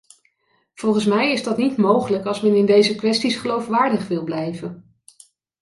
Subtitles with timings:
[0.73, 4.97] Volgens mij is dat niet mogelijk als men in deze kwesties geloofwaardig wil blijven.